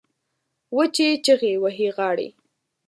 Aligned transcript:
وچې 0.75 1.09
چیغې 1.25 1.53
وهي 1.63 1.87
غاړې 1.97 2.29